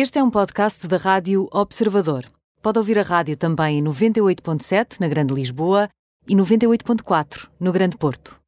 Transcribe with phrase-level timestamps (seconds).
[0.00, 2.24] Este é um podcast da Rádio Observador.
[2.62, 5.88] Pode ouvir a rádio também em 98.7 na Grande Lisboa
[6.28, 8.38] e 98.4 no Grande Porto.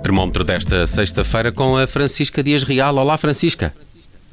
[0.00, 2.94] Termómetro desta sexta-feira com a Francisca Dias Real.
[2.94, 3.74] Olá, Francisca.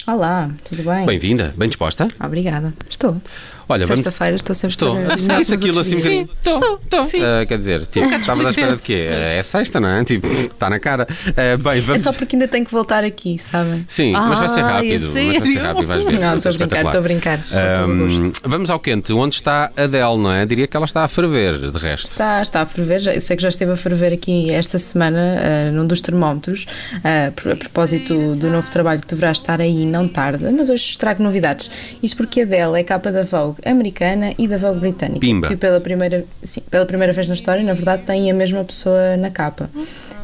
[0.10, 1.06] Olá, tudo bem?
[1.06, 2.08] Bem-vinda, bem disposta?
[2.24, 3.22] Obrigada, estou.
[3.70, 3.88] Olha.
[3.88, 4.96] Sexta-feira estou sempre Estou.
[4.96, 7.04] para Ah, Disse aquilo assim um Sim, estou, estou.
[7.06, 7.20] Sim.
[7.24, 9.08] Ah, quer dizer, tipo, estavas à espera de quê?
[9.12, 10.04] Ah, É sexta, não é?
[10.04, 11.08] Tipo, está na cara.
[11.30, 12.02] Ah, bem, É vamos.
[12.04, 13.84] só porque ainda tenho que voltar aqui, sabem?
[13.88, 15.02] Sim, mas vai ser Ah, é rápido.
[15.14, 16.20] Mas vai ser rápido, vais ver.
[16.20, 17.38] Não, estou a brincar, estou a brincar.
[17.38, 18.42] Gosto.
[18.50, 20.46] vamos ao quente, onde está a Adele, não é?
[20.46, 22.08] Diria que ela está a ferver, de resto.
[22.08, 25.72] Está, está a ferver, eu sei que já esteve a ferver aqui esta semana ah,
[25.72, 26.66] num dos termómetros,
[27.04, 31.22] ah, a propósito do novo trabalho que deverá estar aí não tarde, mas hoje trago
[31.24, 31.70] novidades.
[32.02, 35.20] Isto porque a Adele é capa da Vogue americana e da Vogue britânica.
[35.20, 35.48] Pimba.
[35.48, 39.16] Que pela primeira, sim, pela primeira vez na história, na verdade, tem a mesma pessoa
[39.18, 39.70] na capa.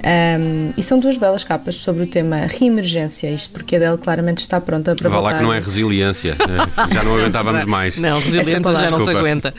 [0.06, 4.40] Ahm, e são duas belas capas sobre o tema reemergência, isto porque a Adele claramente
[4.40, 5.38] está pronta para Vá lá voltar.
[5.38, 6.36] que não é resiliência.
[6.76, 8.00] Ah, Já não aguentávamos mais.
[8.00, 8.88] Não, resiliente palavra.
[8.90, 9.54] já não se aguenta.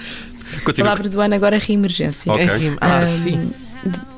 [0.56, 0.90] A Continua.
[0.90, 2.30] palavra do ano agora é reemergência.
[2.30, 2.44] Ok.
[2.44, 2.76] É sim.
[2.80, 3.50] Ah, Ahm, sim.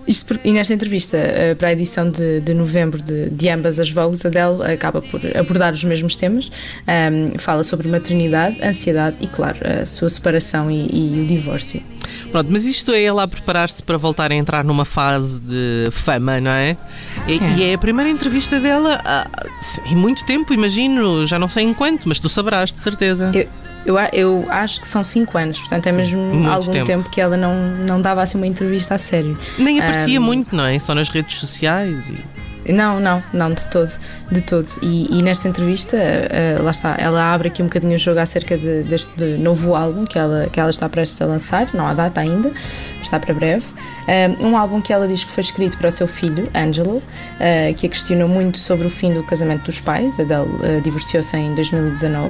[0.07, 3.91] Isto e nesta entrevista eh, para a edição de, de novembro de, de ambas as
[3.91, 6.51] Vogues, a Adele acaba por abordar os mesmos temas.
[6.87, 11.83] Ahm, fala sobre maternidade, ansiedade e, claro, a sua separação e, e o divórcio.
[12.31, 16.41] Pronto, mas isto é ela a preparar-se para voltar a entrar numa fase de fama,
[16.41, 16.77] não é?
[17.27, 17.57] E É.
[17.57, 19.29] e é a primeira entrevista dela há,
[19.91, 23.31] em muito tempo, imagino, já não sei em quanto, mas tu saberás, de certeza.
[23.35, 23.49] Eu,
[23.85, 26.87] eu, eu acho que são 5 anos, portanto é mesmo Muito algum tempo.
[26.87, 27.11] tempo.
[27.11, 29.39] que ela não, não dava assim uma entrevista a sério.
[29.59, 30.79] Nem aparecia Ahm, muito, não é?
[30.79, 32.09] Só nas redes sociais.
[32.09, 32.46] E...
[32.69, 33.93] Não, não, não, de todo,
[34.31, 34.69] de todo.
[34.83, 38.57] E, e nesta entrevista, eh, lá está, ela abre aqui um bocadinho o jogo acerca
[38.57, 42.21] de- deste novo álbum que ela, que ela está prestes a lançar, não há data
[42.21, 42.51] ainda,
[43.03, 43.65] está para breve.
[44.41, 47.03] Um, um álbum que ela diz que foi escrito para o seu filho, Angelo,
[47.41, 50.21] eh, que a questionou muito sobre o fim do casamento dos pais.
[50.21, 52.29] Adele eh, divorciou-se em 2019.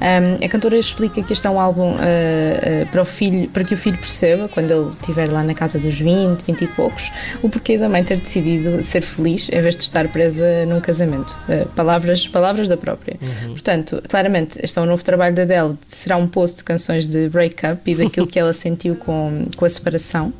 [0.00, 3.62] Um, a cantora explica que este é um álbum eh, eh, para, o filho, para
[3.62, 7.12] que o filho perceba, quando ele estiver lá na casa dos 20, 20 e poucos,
[7.40, 11.36] o porquê da mãe ter decidido ser feliz em vez de estar presa num casamento.
[11.48, 13.16] Eh, palavras, palavras da própria.
[13.46, 15.78] Portanto, claramente, este é um novo trabalho da Adele.
[15.86, 19.68] Será um post de canções de break-up e daquilo que ela sentiu com, com a
[19.68, 20.32] separação.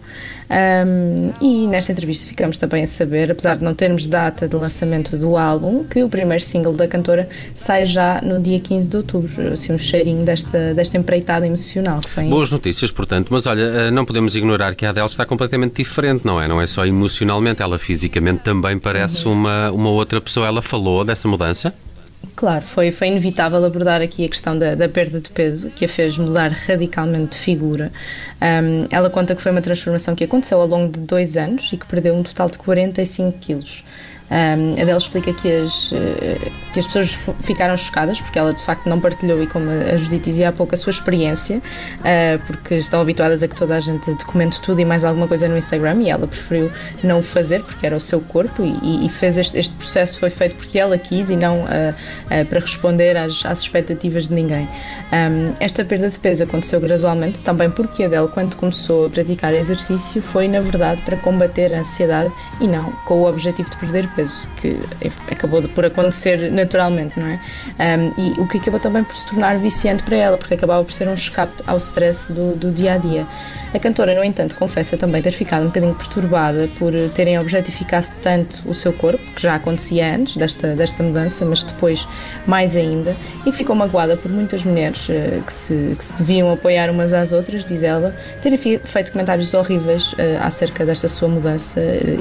[0.53, 5.17] Um, e nesta entrevista ficamos também a saber, apesar de não termos data de lançamento
[5.17, 9.53] do álbum, que o primeiro single da cantora sai já no dia 15 de outubro.
[9.53, 12.29] Assim, um cheirinho desta, desta empreitada emocional que vem.
[12.29, 16.27] Boas notícias, portanto, mas olha, eh, não podemos ignorar que a Adele está completamente diferente,
[16.27, 16.47] não é?
[16.47, 19.33] Não é só emocionalmente, ela fisicamente também parece Uhum.
[19.33, 20.47] uma, uma outra pessoa.
[20.47, 21.73] Ela falou dessa mudança?
[22.37, 25.88] Claro, foi, foi inevitável abordar aqui a questão da, da perda de peso, que a
[25.88, 27.93] fez mudar radicalmente de figura.
[28.41, 31.77] Um, ela conta que foi uma transformação que aconteceu ao longo de dois anos e
[31.77, 33.84] que perdeu um total de 45 quilos.
[34.32, 38.88] Um, Adele explica que as, eh, que as pessoas ficaram chocadas porque ela de facto
[38.88, 41.60] não partilhou, e como a Judite dizia há pouco, a sua experiência,
[42.03, 45.48] eh, porque estão habituadas a que toda a gente documente tudo e mais alguma coisa
[45.48, 46.71] no Instagram e ela preferiu
[47.04, 50.31] não o fazer porque era o seu corpo e, e fez este, este processo foi
[50.31, 51.94] feito porque ela quis e não eh,
[52.31, 54.66] eh, para responder às, às expectativas de ninguém.
[55.12, 60.22] Um, esta perda de peso aconteceu gradualmente também porque Adele, quando começou a praticar exercício,
[60.22, 64.22] foi na verdade para combater a ansiedade e não com o objetivo de perder peso,
[64.60, 64.78] que
[65.31, 67.41] acabou de- por acontecer naturalmente, não é?
[67.78, 70.93] Um, e o que acabou também por se tornar viciante para ela, porque acabava por
[70.93, 73.27] ser um escape ao stress do, do dia a dia.
[73.75, 78.62] A cantora, no entanto, confessa também ter ficado um bocadinho perturbada por terem objetificado tanto
[78.66, 82.06] o seu corpo, que já acontecia antes desta, desta mudança, mas depois
[82.47, 83.16] mais ainda,
[83.47, 87.15] e que ficou magoada por muitas mulheres eh, que, se, que se deviam apoiar umas
[87.15, 92.16] às outras, diz ela, terem feito comentários horríveis eh, acerca desta sua mudança eh,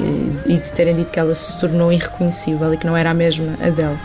[0.46, 3.54] e de terem dito que ela se tornou irreconhecível e que não era a mesma
[3.62, 3.98] Adele.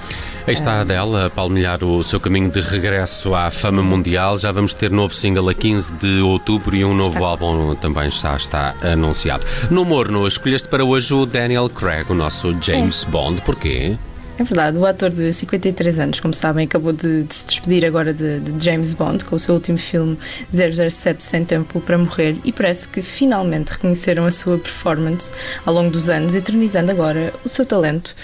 [0.46, 4.38] Aí está a Adele a palmilhar o seu caminho de regresso à fama mundial.
[4.38, 8.36] Já vamos ter novo single a 15 de outubro e um novo álbum também já
[8.36, 9.44] está anunciado.
[9.70, 13.42] No Morno, escolheste para hoje o Daniel Craig, o nosso James Bond.
[13.42, 13.96] Porquê?
[14.38, 18.12] É verdade, o ator de 53 anos, como sabem, acabou de, de se despedir agora
[18.12, 20.18] de, de James Bond com o seu último filme
[20.52, 25.32] 007 Sem Tempo para Morrer e parece que finalmente reconheceram a sua performance
[25.64, 28.14] ao longo dos anos, eternizando agora o seu talento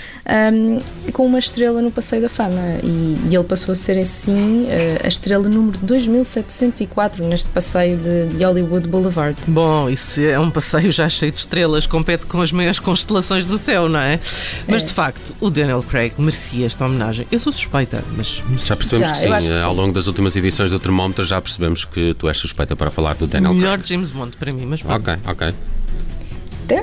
[0.53, 0.81] um,
[1.13, 2.61] com uma estrela no Passeio da Fama.
[2.83, 8.27] E, e ele passou a ser, assim, eh, a estrela número 2704 neste passeio de,
[8.37, 9.37] de Hollywood Boulevard.
[9.47, 13.57] Bom, isso é um passeio já cheio de estrelas, compete com as maiores constelações do
[13.59, 14.21] céu, não é?
[14.69, 14.87] Mas É.
[14.87, 17.27] de facto, o Daniel Craig Craig merecia esta homenagem.
[17.31, 19.33] Eu sou suspeita, mas Já percebemos Já, que, sim.
[19.33, 19.63] que sim.
[19.63, 23.15] Ao longo das últimas edições do Termómetro já percebemos que tu és suspeita para falar
[23.15, 23.89] do Daniel melhor Craig.
[23.89, 25.11] James Bond para mim, mas pronto.
[25.11, 25.55] Ok, ok.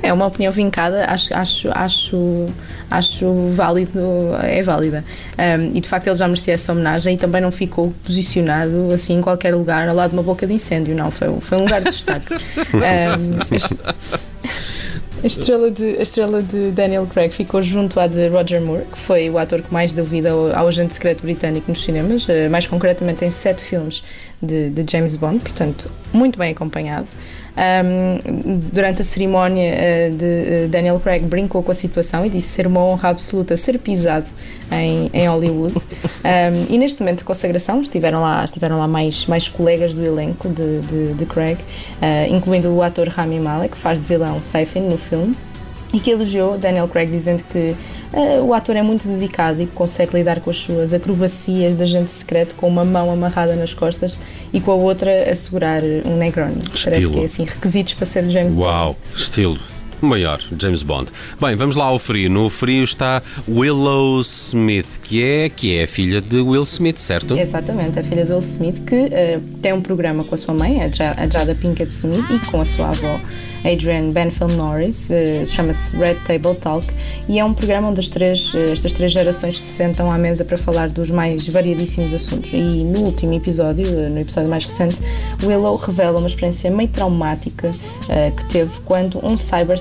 [0.04, 2.48] É uma opinião vincada, acho, acho, acho,
[2.92, 4.00] acho válido,
[4.44, 5.04] é válida.
[5.38, 9.18] Um, e de facto ele já merecia essa homenagem e também não ficou posicionado assim
[9.18, 11.82] em qualquer lugar ao lado de uma boca de incêndio, não, foi, foi um lugar
[11.82, 12.36] de destaque.
[12.70, 13.40] Um,
[15.30, 19.30] estrela, de, a estrela de Daniel Craig ficou junto à de Roger Moore, que foi
[19.30, 22.68] o ator que mais deu vida ao, ao agente secreto britânico nos cinemas, eh, mais
[22.68, 24.04] concretamente em sete filmes
[24.42, 27.08] de, de James Bond, portanto, muito bem acompanhado.
[27.60, 32.48] Um, durante a cerimónia uh, de uh, Daniel Craig brincou com a situação e disse
[32.48, 34.30] ser uma honra absoluta ser pisado
[34.72, 35.76] em, em Hollywood.
[36.20, 40.50] Um, e neste momento de consagração estiveram lá, estiveram lá mais, mais colegas do elenco
[40.50, 44.82] de, de, de Craig, uh, incluindo o ator Rami Malek, que faz de vilão Safin
[44.82, 45.36] no filme
[45.94, 47.76] e que elogiou Daniel Craig dizendo que
[48.14, 51.84] uh, o ator é muito dedicado e que consegue lidar com as suas acrobacias de
[51.84, 54.18] agente secreto com uma mão amarrada nas costas
[54.54, 56.56] e com a outra a segurar um Negroni.
[56.62, 57.14] Parece Estilo.
[57.14, 58.98] que é assim, requisitos para ser James Uau, Bond.
[59.16, 59.60] estilo.
[60.02, 61.12] Maior, James Bond.
[61.42, 62.30] Bem, vamos lá ao frio.
[62.30, 67.38] No frio está Willow Smith, que é, que é a filha de Will Smith, certo?
[67.38, 70.82] Exatamente, a filha de Will Smith que uh, tem um programa com a sua mãe,
[70.82, 73.20] a Ja- a Jada Pinkett Smith, e com a sua avó,
[73.66, 76.88] Adrienne Benfield Norris, uh, chama-se Red Table Talk,
[77.28, 80.46] e é um programa onde as três, uh, estas três gerações se sentam à mesa
[80.46, 82.50] para falar dos mais variadíssimos assuntos.
[82.54, 84.98] E no último episódio, no episódio mais recente,
[85.44, 89.38] Willow revela uma experiência meio traumática uh, que teve quando um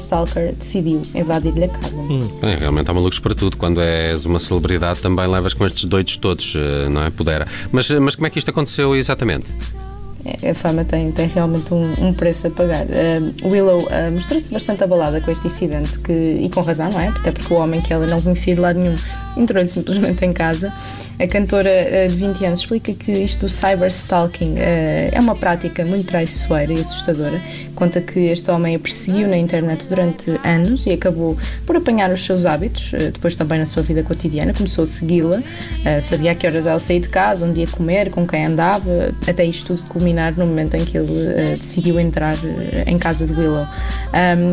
[0.08, 2.02] cyberstalker decidiu invadir-lhe a casa.
[2.40, 3.56] Bem, realmente há malucos para tudo.
[3.56, 7.10] Quando és uma celebridade também levas com estes doidos todos, eh, não é?
[7.10, 7.46] Pudera.
[7.70, 9.46] Mas, mas como é que isto aconteceu exatamente?
[10.24, 12.86] É, A fama tem, tem realmente um, um preço a pagar.
[12.86, 17.08] Uh, Willow uh, mostrou-se bastante abalada com este incidente, que, e com razão, não é?
[17.08, 18.96] Até porque o homem que ela não conhecia de lado nenhum
[19.38, 20.72] entrou-lhe simplesmente em casa.
[21.18, 25.84] A cantora uh, de 20 anos explica que isto do cyberstalking uh, é uma prática
[25.84, 27.40] muito traiçoeira e assustadora.
[27.74, 31.36] Conta que este homem a perseguiu na internet durante anos e acabou
[31.66, 34.54] por apanhar os seus hábitos, uh, depois também na sua vida cotidiana.
[34.54, 35.42] Começou a segui-la,
[36.02, 39.44] sabia a que horas ela saía de casa, onde ia comer, com quem andava, até
[39.44, 42.36] isto tudo culminar no momento em que ele decidiu entrar
[42.86, 43.66] em casa de Willow.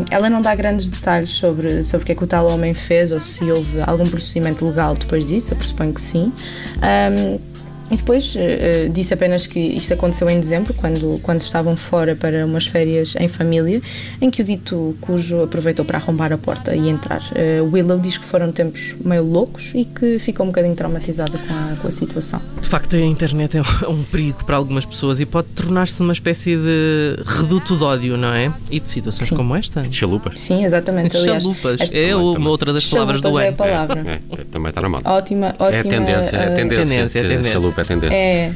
[0.09, 3.11] Ela não dá grandes detalhes sobre, sobre o que é que o tal homem fez
[3.11, 6.33] ou se houve algum procedimento legal depois disso, eu pressuponho que sim.
[6.77, 7.54] Um,
[7.91, 12.45] e depois uh, disse apenas que isto aconteceu em dezembro, quando, quando estavam fora para
[12.45, 13.81] umas férias em família,
[14.19, 17.21] em que o dito cujo aproveitou para arrombar a porta e entrar.
[17.31, 21.53] Uh, Willow diz que foram tempos meio loucos e que ficou um bocadinho traumatizada com
[21.53, 22.41] a, com a situação.
[22.59, 26.55] De facto, a internet é um- perigo para algumas pessoas e pode tornar-se uma espécie
[26.55, 28.51] de reduto de ódio, não é?
[28.71, 29.35] E de situações Sim.
[29.35, 29.83] como esta.
[29.91, 30.39] Chalupas.
[30.39, 31.15] Sim, exatamente.
[31.17, 31.81] Aliás, Chalupas.
[31.81, 32.47] esta- É uma também.
[32.49, 33.57] outra das palavras do Chalupas é a ano.
[33.57, 34.03] palavra.
[34.31, 35.09] É, é, também está na moda.
[35.09, 35.71] Ótima, ótima.
[35.77, 36.85] é tendência, é uh, tendência.
[36.85, 37.74] Tendência, é Te- tendência.
[37.75, 38.15] Chalupa é tendência.
[38.15, 38.53] É.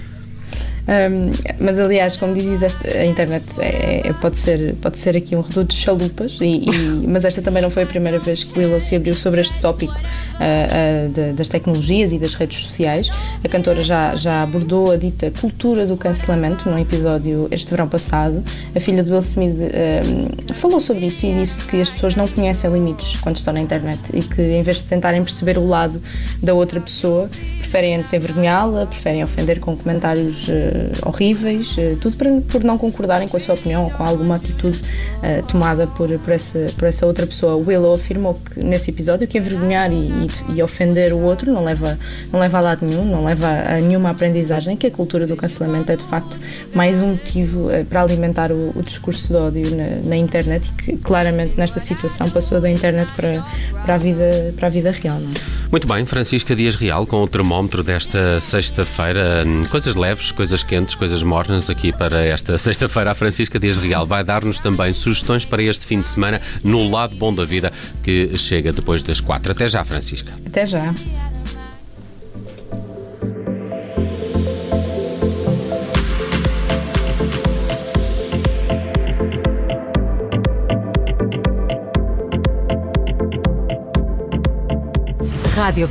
[0.88, 5.36] Um, mas aliás, como dizes, esta, a internet é- é- pode, ser, pode ser aqui
[5.36, 8.58] um reduto de chalupas, e, e- mas esta também não foi a primeira vez que
[8.58, 13.10] Willow se abriu sobre este tópico ah, ah, de- das tecnologias e das redes sociais.
[13.44, 18.44] A cantora já, já abordou a dita cultura do cancelamento num episódio este verão passado.
[18.75, 22.28] A filha de Will Smith um, falou sobre isso e disse que as pessoas não
[22.28, 26.02] conhecem limites quando estão na internet e que em vez de tentarem perceber o lado
[26.42, 27.30] da outra pessoa,
[27.60, 30.69] preferem antes envergonhá-la, preferem ofender com comentários eh,
[31.06, 34.82] horríveis, eh, tudo para, por não concordarem com a sua opinião ou com alguma atitude
[35.24, 37.55] eh, tomada por, por, essa, por essa outra pessoa.
[37.55, 41.98] Willow afirmou que nesse episódio que envergonhar e, e- ofender o outro não leva,
[42.32, 45.91] não leva a lado nenhum, não leva a nenhuma aprendizagem, que a cultura do cancelamento
[45.91, 46.39] é de facto
[46.74, 50.84] mais um motivo eh, para alimentar o, o discurso de ódio na, na internet e
[50.84, 53.44] que claramente nesta situação passou da internet para,
[53.86, 55.20] para, a, vida, para a vida real.
[55.20, 55.60] Não é?
[55.72, 59.44] Muito bem, Francisca Dias Real com o termómetro desta sexta-feira.
[59.46, 63.12] Hum, Coisas leves, coisas quentes, coisas mornas aqui para esta sexta-feira.
[63.12, 67.16] A Francisca Dias Real vai dar-nos também sugestões para este fim de semana no Lado
[67.16, 67.72] Bom da Vida
[68.04, 69.51] que chega depois das quatro.
[69.51, 70.32] Até já, Francisca.
[70.46, 70.94] Até já.
[85.56, 85.88] Rádio